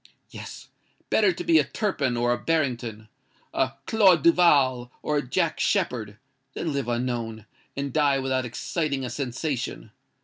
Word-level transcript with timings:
Yes:—better 0.31 1.31
to 1.33 1.43
be 1.43 1.59
a 1.59 1.63
Turpin 1.63 2.17
or 2.17 2.33
a 2.33 2.37
Barrington—a 2.39 3.73
Claude 3.85 4.23
du 4.23 4.31
Val 4.31 4.91
or 5.03 5.17
a 5.17 5.21
Jack 5.21 5.59
Sheppard, 5.59 6.17
than 6.55 6.73
live 6.73 6.87
unknown, 6.87 7.45
and 7.77 7.93
die 7.93 8.17
without 8.17 8.43
exciting 8.43 9.05
a 9.05 9.11
sensation. 9.11 9.91